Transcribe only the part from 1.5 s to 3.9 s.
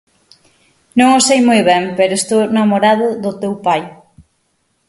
ben pero estou namorado do teu pai.